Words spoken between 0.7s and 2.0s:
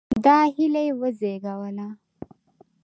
یې وزېږوله.